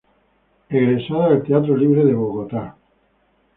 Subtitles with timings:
[0.79, 2.75] Egresada del Teatro Libre de Bogotá.